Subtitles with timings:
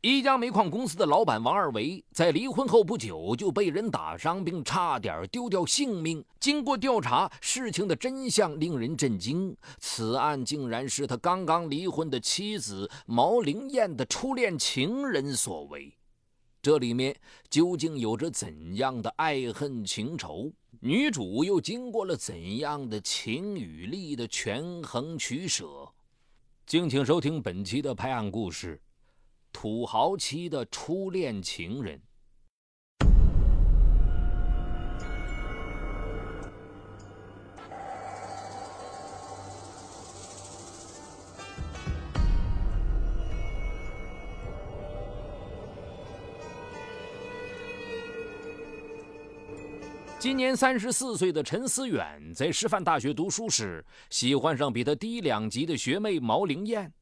[0.00, 6.24] 一家煤矿公司的老板王二维在离婚后不久就被人打伤，并差点丢掉性命。
[6.38, 15.92] 经过调查，事情的真相令人震惊：此案竟然是他刚刚离婚的妻子毛灵燕的初恋情人所为。
[16.62, 17.16] 这里面
[17.50, 20.52] 究竟有着怎样的爱恨情仇？
[20.78, 25.66] 女主又经过了怎样的情与利的权衡取舍？
[26.66, 28.80] 敬请收听本期的拍案故事。
[29.60, 32.00] 土豪妻的初恋情人。
[50.20, 56.92] 今年三十四岁的陈思远在师范大学读书时，喜欢上比他低两级的学妹毛灵燕。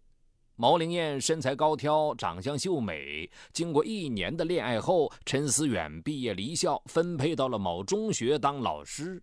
[0.58, 3.30] 毛灵燕身材高挑，长相秀美。
[3.52, 9.22] 经过一年的恋爱后，陈思远毕业离校，分配到了某中学当老师。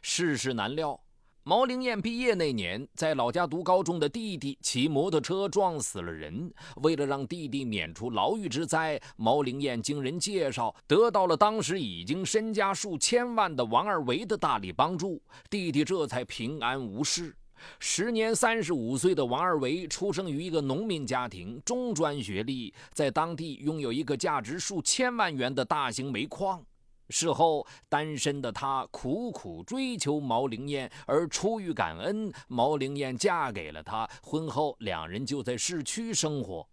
[0.00, 0.98] 世事难料，
[1.42, 6.50] 毛灵燕毕业那年，在老家读高中的弟弟骑摩托车撞死了人。
[6.76, 17.36] 为了让弟弟免除牢狱之灾，毛灵燕经人介绍，得到了当时已经身家数千万的王二维的大力帮助，弟弟这才平安无事。
[17.78, 26.64] 时年三十五岁的王二维出生于一个农民家庭，中专学历，在当地拥有一个价值数千万元的大型煤矿。
[27.10, 34.06] 事后，单身的他苦苦追求毛灵燕，而出于感恩，毛灵燕嫁给了他。
[34.22, 36.68] 婚后，两人就在市区生活。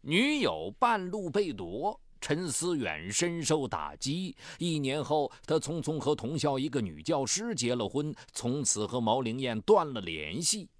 [0.00, 2.00] 女友半路被夺。
[2.24, 4.34] 陈思远深受打击。
[4.56, 10.70] 一年后，他匆匆和同校一个女教师结了婚，从此和毛灵燕断了联系。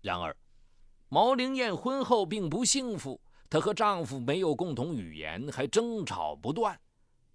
[0.00, 0.34] 然而，
[1.10, 3.20] 毛灵燕婚后并不幸福，
[3.50, 6.80] 她和丈夫没有共同语言，还争吵不断。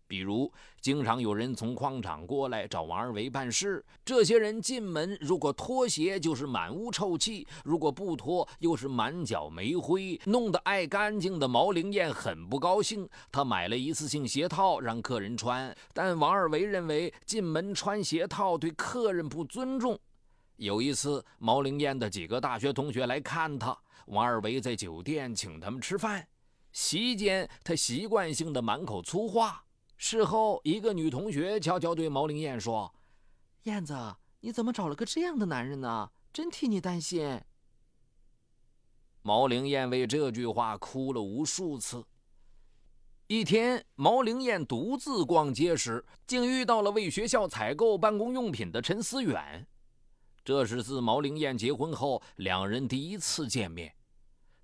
[0.08, 3.84] 比如，经常有人从矿场过来找王二维办事。
[4.06, 13.08] 这些人进门，如果脱鞋就是满屋臭气；如果不脱，又是满脚煤灰，弄得爱干净的毛灵燕很不高兴。
[13.32, 20.00] 她买了一次性鞋套让客人穿，但王二维认为进门穿鞋套对客人不尊重。
[20.56, 26.28] 有一次，毛灵燕的几个大学同学来看他，王二维在酒店请他们吃饭，
[26.72, 29.66] 席间他习惯性的满口粗话。
[29.98, 32.94] 事后，一个女同学悄悄对毛灵燕说
[33.64, 36.12] ：“燕子，你怎么找了个这样的男人呢？
[36.32, 37.42] 真替你担心。”
[39.24, 42.06] 毛灵燕为这句话哭了无数次。
[43.26, 49.68] 一天，毛灵燕独自逛街时，竟遇到了为学校采购办公用品的陈思远。
[50.46, 53.94] 这是自毛灵燕结婚后两人第一次见面。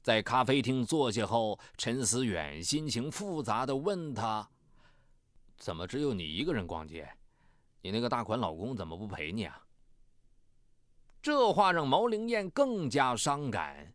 [0.02, 4.50] 在咖啡厅坐下后，陈思远心情复杂地问他。
[5.58, 7.10] 怎么只有你一个人逛街？
[7.82, 9.62] 你那个大款老公怎么不陪你啊？
[11.22, 13.94] 这话让毛灵燕更加伤感。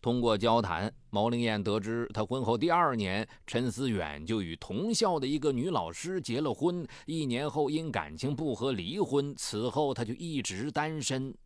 [0.00, 6.86] 通过交谈，毛灵燕得知，她婚后第二年，陈思远就与同校的一个女老师结了婚。
[7.04, 9.34] 一年后，因感情不和离婚。
[9.34, 11.36] 此后，他就一直单身。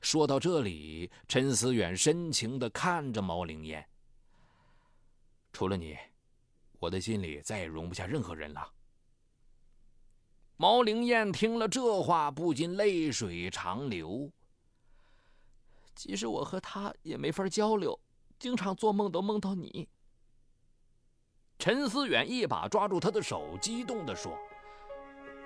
[0.00, 3.86] 说到这里，陈思远深情地看着毛灵燕
[5.52, 5.96] ：“除了你。”
[6.84, 8.70] 我的心里再也容不下任何人了。
[10.58, 14.30] 毛灵燕听了这话，不禁泪水长流。
[15.94, 17.98] 即使我和他也没法交流，
[18.38, 19.88] 经常做梦都梦到你。
[21.58, 24.36] 陈思远一把抓住他的手，激动地说：“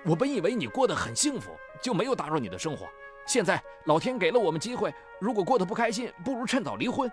[0.05, 1.51] 我本以为你过得很幸福，
[1.81, 2.85] 就没有打扰你的生活。
[3.25, 7.09] 现在老天给了我们机会，如果过得不开心，不如趁早离婚。”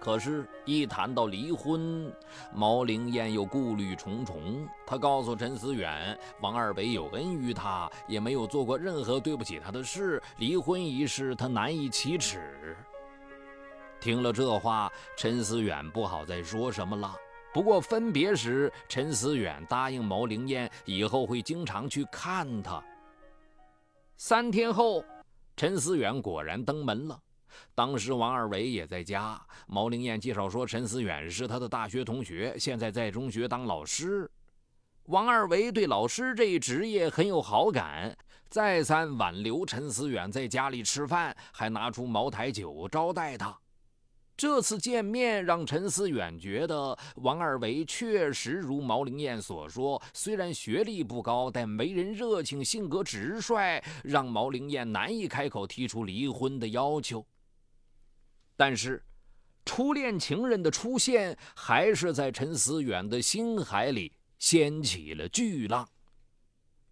[0.00, 2.10] 可是，一谈到离婚，
[2.54, 4.66] 毛灵燕又顾虑重重。
[4.86, 10.20] 她告诉陈思远，王二北有恩于她，也没有做过任何对不起她的事。
[10.38, 12.74] 离婚一事，她难以启齿。
[14.00, 17.14] 听了这话，陈思远不好再说什么了。
[17.52, 22.82] 不过分别时，陈思远答应毛灵燕，以后会经常去看她。
[24.16, 25.04] 三天后，
[25.56, 27.20] 陈思远果然登门了。
[27.74, 29.40] 当时王二维也在家。
[29.66, 34.30] 毛灵燕介绍说，陈思远是他的大学同学，现在在中学当老师。
[35.06, 38.16] 王二维对老师这一职业很有好感，
[38.48, 43.58] 再三挽留陈思远在家里吃饭，还拿出茅台酒招待他。
[44.36, 57.26] 这次见面让陈思远觉得王二维确实如毛灵燕所说，虽然学历不高，但为人热情，性格直率，让毛灵燕难以开口提出离婚的要求。
[58.60, 59.02] 但是，
[59.64, 65.88] 初恋情人的出现，还是在陈思远的心海里掀起了巨浪。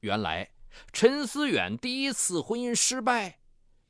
[0.00, 0.49] 原来，
[0.94, 3.41] 陈思远第一次婚姻失败，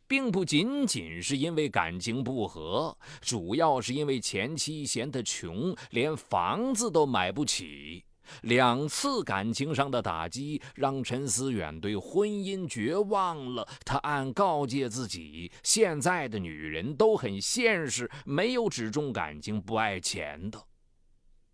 [0.09, 8.07] 并不仅仅是因为感情不和，主要是因为前妻嫌他穷，连房子都买不起。
[8.43, 13.69] 两次感情上的打击，让陈思远对婚姻绝望了。
[13.85, 20.63] 他暗告诫自己：现在的女人都很现实，没有只重感情不爱钱的。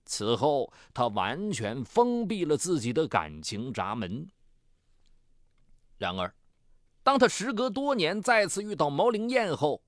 [0.06, 4.28] 此后，他完全封闭了自己的感情闸门。
[5.96, 6.34] 然而，
[7.02, 9.82] 当他时隔多年再次遇到毛灵燕后，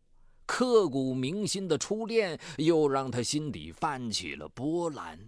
[0.46, 5.18] 刻骨铭心的初恋又让他心底泛起了波澜。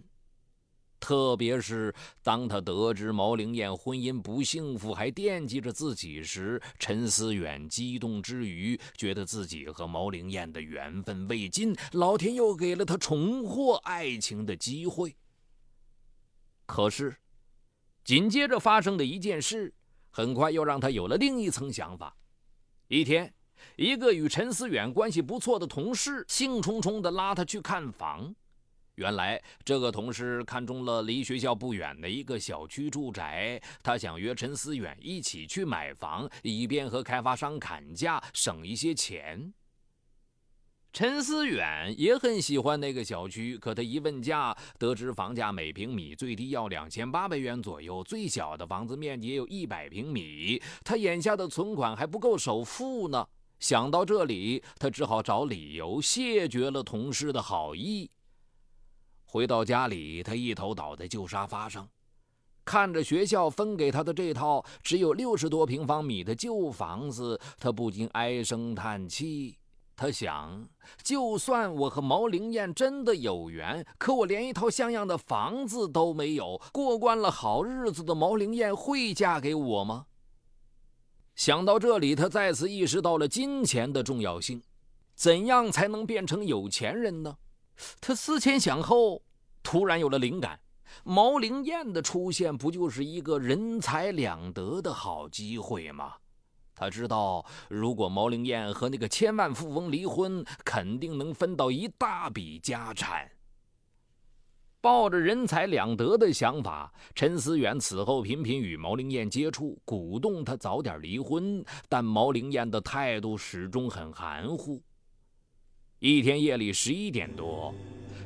[0.99, 15.15] 特别是当他得知毛灵燕婚姻不幸福，还惦记着自己时，陈思远激动之余，觉得自己和毛灵燕的缘分未尽，老天又给了他重获爱情的机会。
[16.65, 17.15] 可是，
[18.03, 19.73] 紧接着发生的一件事。
[20.11, 22.17] 很快又让他有了另一层想法。
[22.87, 23.31] 一天，
[23.75, 28.33] 一个与陈思远关系不错的同事兴冲冲地拉他去看房。
[28.99, 39.53] 原来，这个同事看中了离学校不远的一个小区住宅，他想约陈思远一起去买房，以便和开发商砍价，省一些钱。
[40.91, 53.25] 陈思远也很喜欢那个小区，可他一问价，得知房价每平米最低要两千八百元左右，最小的房子面积也有一百平米，他眼下的存款还不够首付呢。
[53.61, 58.09] 想到这里，他只好找理由谢绝了同事的好意。
[59.31, 61.87] 回到家里，他一头倒在旧沙发上，
[62.65, 69.59] 看着学校分给他的这套只有六十多平方米的旧房子，他不禁唉声叹气。
[69.95, 70.67] 他想，
[71.03, 80.07] 就算我和毛灵燕真的有缘，可我连一套像样的房子都没有，过惯了好日子的毛灵燕会嫁给我吗？
[81.35, 84.63] 想到这里，他再次意识到了金钱的重要性。
[85.13, 87.35] 怎样才能变成有钱人呢？
[87.99, 89.21] 他思前想后，
[89.63, 90.59] 突然有了灵感：
[91.03, 96.13] 毛灵燕的出现，不就是一个人财两得的好机会吗？
[96.75, 103.29] 他知道，如果毛灵燕和那个千万富翁离婚，肯定能分到一大笔家产。
[104.81, 111.61] 抱着人财两得的想法，陈思远此后频频与毛灵燕接触，鼓动他早点离婚。
[111.89, 114.81] 但毛灵燕的态度始终很含糊。
[116.01, 117.73] 一天夜里十一点多，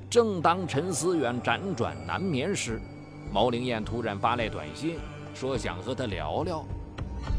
[0.08, 2.80] 正当陈思远辗转难眠时，
[3.32, 5.00] 毛灵燕突然发来短信，
[5.34, 6.64] 说想和他聊聊。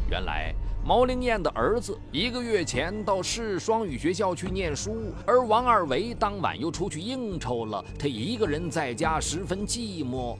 [0.09, 0.53] 原来。
[0.85, 10.37] 毛灵燕的儿子一个月前到市双语学校去念书，而王二维当晚又出去应酬了，他一个人在家十分寂寞。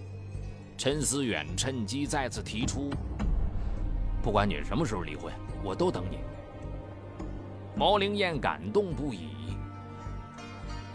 [0.77, 2.92] 陈思远趁机再次提出
[4.21, 5.33] ：“不管你什么时候离婚，
[5.63, 6.19] 我都等你。”
[7.75, 9.30] 毛灵燕感动不已：“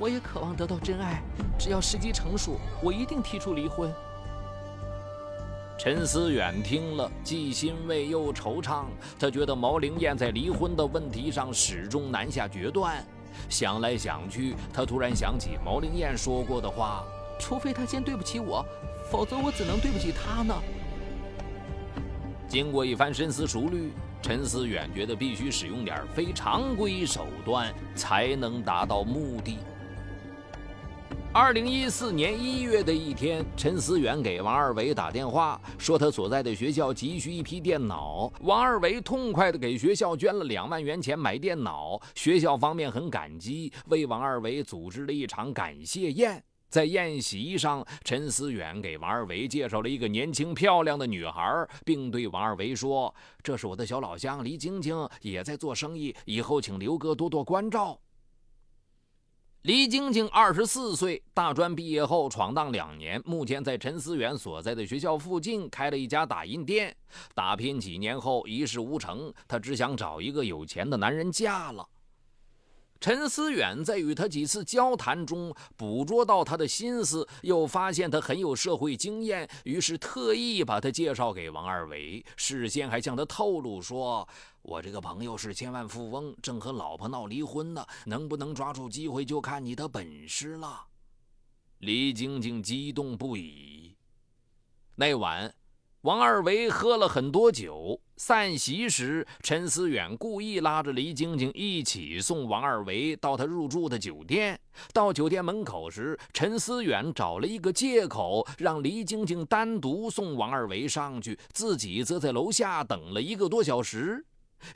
[0.00, 1.22] 我也渴望得到真爱，
[1.58, 3.92] 只要时机成熟，我一定提出离婚。”
[5.78, 8.84] 陈思远听了，既欣慰又惆怅。
[9.18, 13.04] 他觉得毛灵燕在离婚的问题上始终难下决断。
[13.48, 17.04] 想来想去，他突然想起毛灵燕说过的话
[17.38, 18.64] ：“除非他先对不起我，
[19.10, 20.54] 否则我怎能对不起他呢？”
[22.46, 29.58] 经过一番深思熟虑，陈思远觉得必须使用点非常规手段，才能达到目的。
[31.32, 38.32] 二零一四年一月的一天，陈思远给王二维打电话，说他所在的学校急需一批电脑。
[38.40, 42.00] 王二维痛快地给学校捐了两万元钱买电脑。
[42.16, 46.42] 学校方面很感激，为王二维组织了一场感谢宴。
[46.68, 57.96] 在宴席上，陈思远给王二维介绍了一个年轻漂亮的女孩，并对王二维说：“这是我的小老乡黎晶晶，也在做生意，以后请刘哥多多关照。”
[59.62, 66.96] 黎晶晶二十四岁，大专毕业后闯荡两年，目前在陈思远所在的学校附近开了一家打印店。
[67.34, 71.86] 打拼几年后一事无成，她只想找一个有钱的男人嫁了。
[73.00, 82.22] 陈思远在与他几次交谈中捕捉到他的心思，又发现他很有社会经验，于是特意把他介绍给王二维。
[82.36, 84.28] 事先还向他透露说
[84.60, 90.86] ：“我这个朋友是千万富翁，正和老婆闹离婚呢，能不能抓住机会就看你的本事了。”
[91.80, 93.96] 李晶晶激动不已。
[94.94, 95.50] 那晚，
[96.02, 104.58] 王二维喝了很多酒，散席时，陈思远故意拉着黎晶晶一起送王二维到他入住的酒店。
[104.94, 114.24] 到酒店门口时，陈思远找了一个借口，让黎晶晶单独送王二维上去，自己则在楼下等了一个多小时。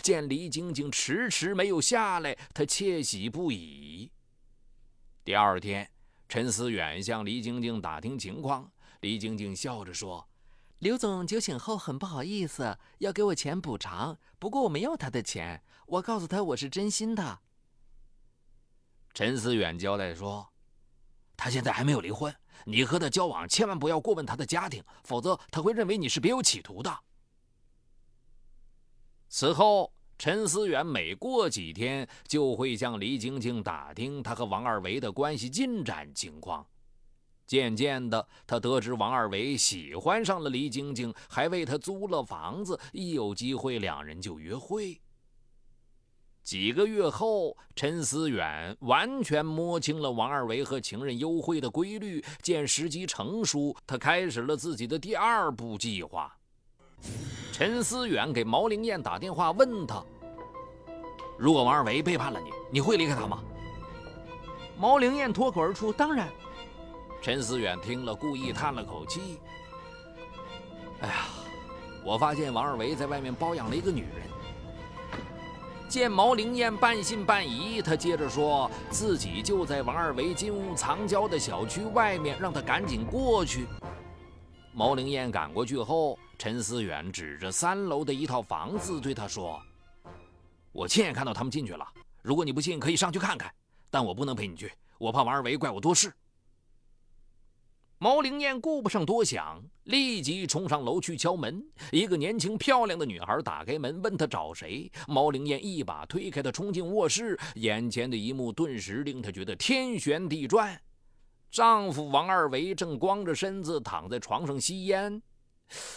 [0.02, 4.10] 见黎晶晶迟迟没有下来，他窃喜不已。
[5.24, 5.88] 第二天，
[6.28, 10.28] 陈思远向黎晶晶打听情况，黎晶晶笑着说。
[10.84, 14.18] 刘总酒醒后很不好意思，要给我钱补偿。
[14.38, 17.38] 不过我没要他的钱，我告诉他我是真心的。
[19.14, 20.46] 陈思远交代说
[21.38, 22.36] ：“他现在还没有离婚，
[22.66, 26.94] 你和他交往千万不要过问他的家庭，否则他会认为你是别有企图的。”
[29.30, 36.66] 此后，陈思远每过几天就会向黎晶晶打听他和王二维的关系进展情况。
[37.46, 42.78] 渐渐的，他得知王二维喜欢上了黎晶晶，还为她租了房子。
[42.92, 45.00] 一有机会，两人就约会。
[46.42, 52.24] 几个月后，陈思远完全摸清了王二维和情人幽会的规律。
[52.42, 56.34] 见时机成熟，他开始了自己的第二步计划。
[57.52, 60.04] 陈思远给毛灵燕打电话，问他
[61.38, 63.42] ：“如果王二维背叛了你，你会离开他吗？”
[64.78, 66.30] 毛灵燕脱口而出：“当然。”
[67.24, 69.38] 陈思远听了，故意叹了口气
[71.00, 71.24] ：“哎呀，
[72.04, 74.28] 我发现王二维在外面包养了一个女人。”
[75.88, 83.66] 见毛灵燕半信半疑，他接着说自己就在王二维金屋藏娇的小区外面，让他赶紧过去。
[84.74, 89.58] 毛灵燕赶过去后，陈思远指着三楼的一套房子对他说
[90.72, 91.88] ：“我亲眼看到他们进去了。
[92.20, 93.50] 如果你不信，可以上去看看，
[93.90, 96.12] 但我不能陪你去，我怕王二维怪我多事。”
[98.04, 101.64] 毛灵燕顾不上多想，立即冲上楼去敲门。
[101.90, 104.92] 一个年轻漂亮的女孩打开门，问她找谁。
[105.08, 107.34] 毛灵燕一把推开她，冲进卧室。
[107.54, 110.78] 眼前的一幕顿时令她觉得天旋地转。
[111.50, 115.22] 丈夫王二维正光着身子躺在床上吸烟。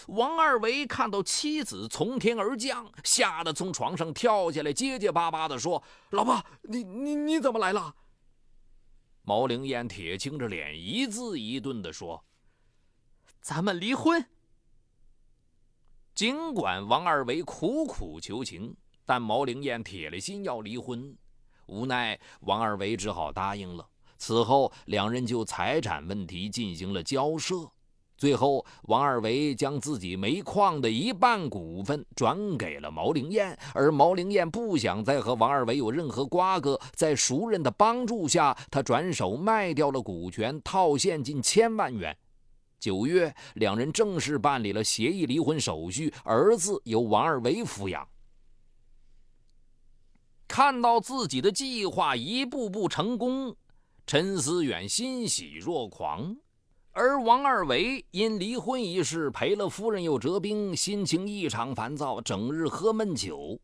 [0.07, 7.93] 王二维看到妻子从天而降，吓得从床上跳下来，结结巴巴地说：“老婆，你你你怎么来了？”
[9.27, 12.23] 毛灵燕铁青着脸，一字一顿地说
[13.43, 14.25] ：“咱们离婚。”
[16.15, 18.73] 尽管王二维苦苦求情，
[19.05, 21.13] 但毛灵燕铁了心要离婚。
[21.65, 23.85] 无奈，王二维只好答应了。
[24.17, 27.69] 此后，两人就财产问题进行了交涉。
[28.17, 42.17] 最后，王二维将自己煤矿的一半股份转给了毛灵燕，而毛灵燕不想再和王二维有任何瓜葛，在熟人的帮助下，他转手卖掉了股权，套现近千万元。
[42.79, 48.07] 九月，两人正式办理了协议离婚手续，儿子由王二维抚养。
[50.47, 53.55] 看到自己的计划一步步成功，
[54.07, 56.35] 陈思远欣喜若狂。
[56.99, 63.55] 而王二维因离婚一事赔了夫人又折兵，心情异常烦躁，整日喝闷酒。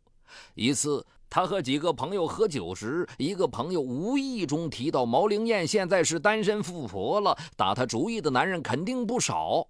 [0.54, 9.68] 一次，他和几个朋友喝酒时，一个朋友无意中提到毛灵燕现在是单身富婆了，打他主意的男人肯定不少。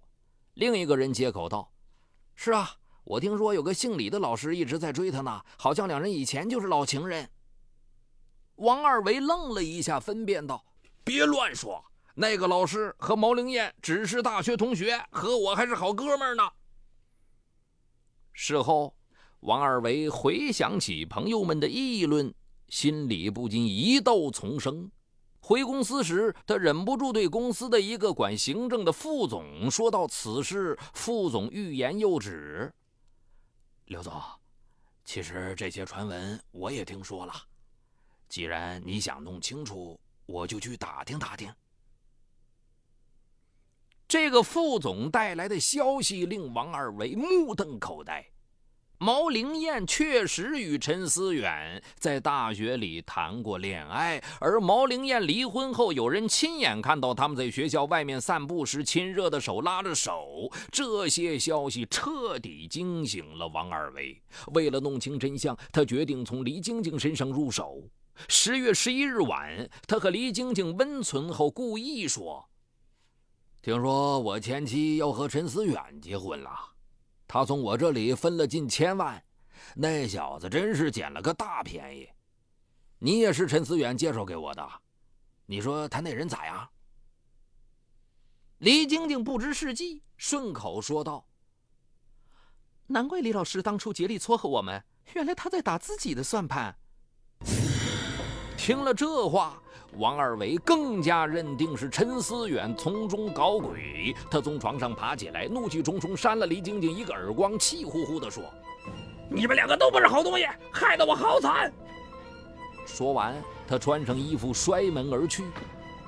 [0.52, 1.72] 另一个人接口道
[2.36, 2.70] ：“是啊，
[3.04, 7.26] 我听说有个姓李的老师一直在追她呢，好像两人以前就是老情人。”
[8.56, 10.62] 王二维愣了一下，分辨道
[11.02, 11.82] ：“别乱说。”
[12.16, 16.48] 那个老师和毛灵燕只是大学同学，和我还是好哥们呢。
[18.32, 18.94] 事后，
[19.40, 22.32] 王二维回想起朋友们的议论，
[22.68, 24.88] 心里不禁疑窦丛生。
[25.40, 30.78] 回公司时，他忍不住对公司的一个管行政的副总说到此事。
[30.94, 32.72] 副总欲言又止
[33.86, 34.22] ：“刘总，
[35.04, 37.34] 其实这些传闻我也听说了。
[38.28, 41.52] 既然你想弄清楚，我就去打听打听。”
[44.14, 48.24] 这个副总带来的消息令王二维目瞪口呆。
[48.98, 60.48] 毛灵燕确实与陈思远在大学里谈过恋爱，而毛灵燕离婚后，有人亲眼看到他们在学校外面散步时亲热的手拉着手。
[60.70, 64.16] 这些消息彻底惊醒了王二维。
[64.52, 67.82] 为了弄清真相，他决定从黎晶晶身上入手。
[68.28, 72.48] 十月十一日晚，他和黎晶晶温存后，故意说。
[73.64, 76.50] 听说我前妻要和陈思远结婚了，
[77.26, 79.24] 他从我这里分了近千万，
[79.74, 82.06] 那小子真是捡了个大便宜。
[82.98, 84.68] 你也是陈思远介绍给我的，
[85.46, 86.68] 你说他那人咋样？
[88.58, 91.26] 黎晶晶不知是计，顺口说道
[92.88, 96.76] ：“难怪李老师当初竭力撮合我们，原来他在打自己的算盘。
[98.58, 99.58] 听了这话，
[99.98, 104.14] 王二维更加认定是陈思远从中搞鬼。
[104.30, 108.42] 他从床上爬起来，怒气冲冲扇了李晶晶一个耳光，气呼呼地说
[109.30, 111.72] ：“你们两个都不是好东西，害得我好惨！”
[112.86, 113.34] 说完，
[113.66, 115.44] 他穿上衣服摔门而去。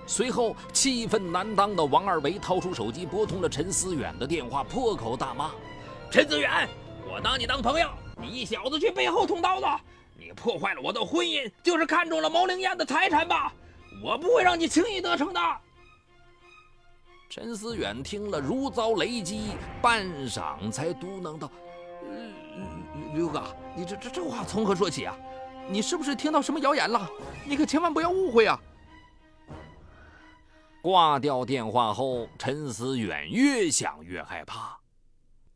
[0.07, 5.51] 随后，气愤难当的王二维掏出手机，拨通了陈思远的电话，破口大骂
[6.11, 6.69] ：“陈思远，
[7.11, 7.89] 我拿你当朋友，
[8.21, 9.67] 你一小子去背后捅刀子！
[10.19, 13.53] 你破坏了我的婚姻，就是看中了毛灵燕的财产吧？
[14.03, 15.41] 我不会让你轻易得逞的！”
[17.29, 19.51] 陈思远听了如遭雷击，
[19.83, 21.51] 半晌才嘟囔道
[23.13, 23.43] ：“刘哥，
[23.77, 25.15] 你这这这话从何说起啊？
[25.69, 27.11] 你是不是听到什么谣言了？
[27.45, 28.59] 你可千万不要误会啊！”
[30.81, 34.79] 挂掉电话后，陈思远越想越害怕，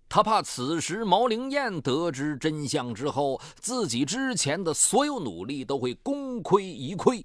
[0.09, 7.25] 他怕此时毛灵燕得知真相之后，自己之前的所有努力都会功亏一篑。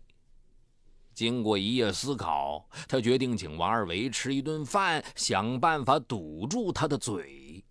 [1.16, 7.64] 经过一夜思考，他决定请王二维吃一顿饭，想办法堵住他的嘴。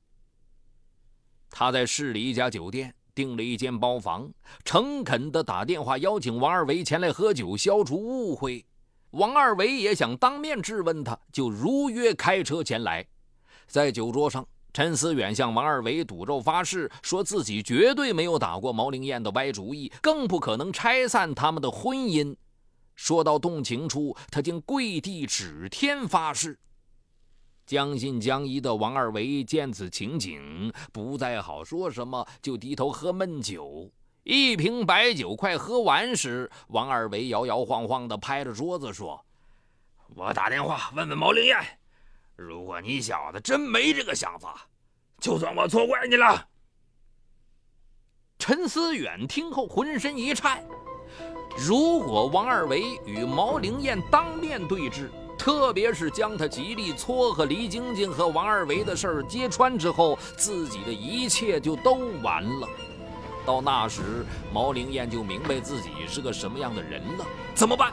[1.51, 4.33] 他在市里一家酒店订了一间包房，
[4.65, 8.65] 诚恳地打电话邀请王二维前来喝酒，消除误会。
[9.11, 13.07] 王二维也想当面质问他，就如约开车前来。
[13.67, 22.35] 在酒桌上，陈思远向王二维赌咒发誓，说自己绝对没有打过毛灵燕的歪主意，更不可能拆散他们的婚姻。
[22.95, 26.59] 说到动情处，他竟跪地指天发誓。
[27.67, 33.91] 将信将疑的王二维见此情景，不再好说什么，就低头喝闷酒。
[34.23, 39.25] 一瓶白酒快喝完时，王二维摇摇晃晃地拍着桌子说
[40.15, 41.59] ：“我打电话问问毛灵燕，
[42.37, 44.67] 如果你小子真没这个想法，
[45.19, 46.49] 就算我错怪你了。”
[48.39, 50.63] 陈思远听后浑身一颤。
[51.57, 62.69] 如果王二维与毛灵燕当面对质，特别是将他极力撮合黎晶晶和王二维的事儿揭穿之后，自己的一切就都完了。
[63.47, 67.25] 到那时，毛灵燕就明白自己是个什么样的人了。
[67.55, 67.93] 怎么办？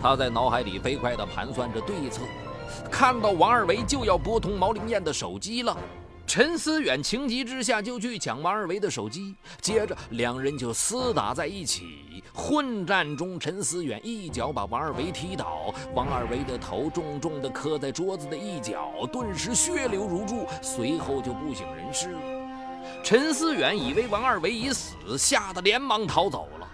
[0.00, 2.22] 他在脑海里飞快地盘算着对策。
[2.90, 5.76] 看到王二维就要拨通毛灵燕的手机了，
[6.26, 12.22] 陈思远情急之下就去抢王二维的手机，接着两人就厮打在一起。
[12.34, 22.20] 混战中，陈思远一脚把王二维踢倒，王二维的头重重地磕在桌子的一角，顿时血流如注，随后就不省人事了。
[23.04, 26.68] 陈思远以为王二维已死，吓得连忙逃走了。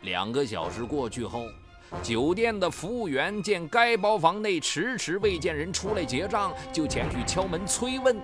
[0.00, 1.44] 两个小时过去后，
[2.02, 8.16] 酒店的服务员见该包房内迟迟未见人出来结账，就前去敲门催问。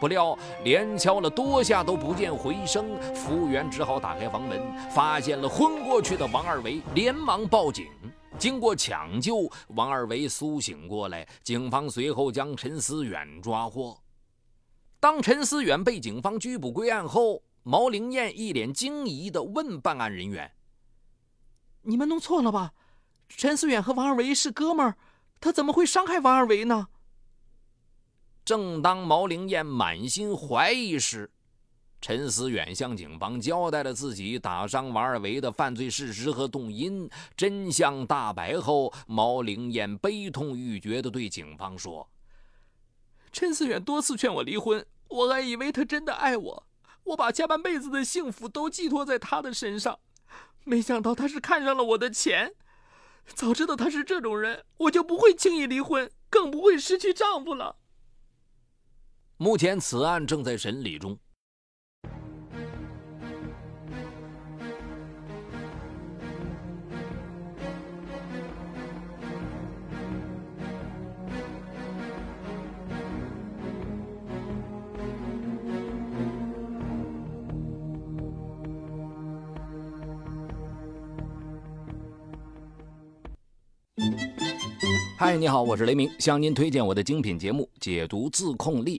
[0.00, 4.58] 不料连敲了多下都不见回声，服务员只好打开房门，
[4.90, 7.86] 发现了昏过去的王二维，连忙报警。
[8.38, 14.00] 经过抢救，王二维苏醒过来，警方随后将陈思远抓获。
[14.98, 20.50] 当陈思远被警方拘捕归案后，毛灵燕一脸惊疑地问办案人员
[21.84, 22.72] ：“你们弄错了吧？
[23.28, 24.96] 陈思远和王二维是哥们儿，
[25.38, 26.88] 他怎么会伤害王二维呢？”
[28.50, 31.30] 正当毛灵燕满心怀疑时，
[32.00, 37.08] 陈思远向警方交代了自己打伤王二维的犯罪事实和动因。
[37.36, 42.10] 真相大白后，毛灵燕悲痛欲绝地对警方说。
[43.30, 46.66] 陈思远多次劝我离婚，我还以为他真的爱我，
[47.04, 50.00] 我把下半辈子的幸福都寄托在他的身上，
[50.64, 52.52] 没想到他是看上了我的钱。
[53.26, 57.76] 早知道他是这种人，我就不会轻易离婚，更不会失去丈夫了。
[59.42, 61.18] 目前此案正在审理中。
[85.16, 88.98] 嗨，你好，我是雷鸣，向您推荐我的精品节目《解读自控力》。